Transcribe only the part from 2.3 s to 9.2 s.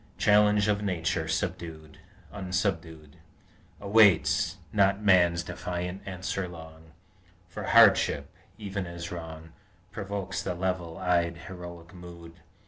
unsubdued Awaits not Man's defiant answer long; For hardship, even as